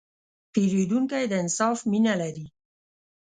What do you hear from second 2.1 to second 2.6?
لري.